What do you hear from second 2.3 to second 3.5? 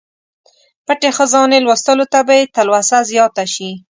یې تلوسه زیاته